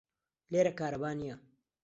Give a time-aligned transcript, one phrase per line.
[0.51, 1.35] لێرە کارەبا نییە.